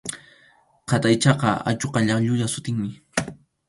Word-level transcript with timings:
Qataychaqa 0.93 1.51
achuqallap 1.75 2.19
llulla 2.25 2.47
sutinmi. 2.53 2.87